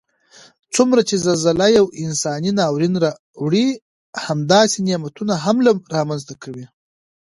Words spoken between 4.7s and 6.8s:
نعمتونه هم رامنځته کړي